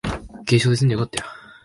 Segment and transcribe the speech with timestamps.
[0.47, 1.25] 軽傷ですんでよかったよ